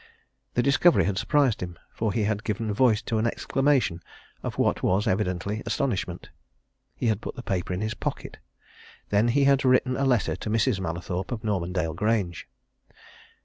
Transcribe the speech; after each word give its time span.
The 0.55 0.63
discovery 0.63 1.03
had 1.03 1.19
surprised 1.19 1.61
him, 1.61 1.77
for 1.93 2.11
he 2.11 2.23
had 2.23 2.43
given 2.43 2.73
voice 2.73 3.03
to 3.03 3.19
an 3.19 3.27
exclamation 3.27 4.01
of 4.41 4.57
what 4.57 4.81
was 4.81 5.05
evidently 5.05 5.61
astonishment. 5.63 6.31
He 6.95 7.05
had 7.05 7.21
put 7.21 7.35
the 7.35 7.43
paper 7.43 7.71
in 7.71 7.81
his 7.81 7.93
pocket. 7.93 8.39
Then 9.09 9.27
he 9.27 9.43
had 9.43 9.63
written 9.63 9.95
a 9.95 10.05
letter 10.05 10.35
to 10.35 10.49
Mrs. 10.49 10.79
Mallathorpe 10.79 11.31
of 11.31 11.43
Normandale 11.43 11.93
Grange. 11.93 12.47